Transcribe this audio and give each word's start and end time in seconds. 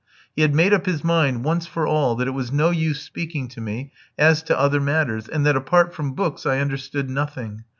He 0.35 0.41
had 0.41 0.55
made 0.55 0.73
up 0.73 0.87
his 0.87 1.03
mind 1.03 1.43
once 1.43 1.67
for 1.67 1.85
all 1.85 2.15
that 2.15 2.27
it 2.27 2.31
was 2.31 2.51
no 2.51 2.71
use 2.71 3.01
speaking 3.03 3.47
to 3.49 3.61
me 3.61 3.91
as 4.17 4.41
to 4.41 4.59
other 4.59 4.81
matters, 4.81 5.27
and 5.27 5.45
that, 5.45 5.55
apart 5.55 5.93
from 5.93 6.15
books, 6.15 6.43
I 6.43 6.57
understood 6.57 7.07
nothing. 7.07 7.65